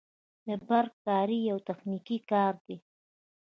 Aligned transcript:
د 0.45 0.47
برق 0.67 0.93
کاري 1.05 1.39
یو 1.49 1.57
تخنیکي 1.67 2.17
کار 2.31 2.53
دی 2.65 2.75